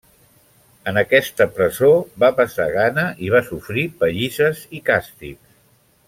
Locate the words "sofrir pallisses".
3.53-4.63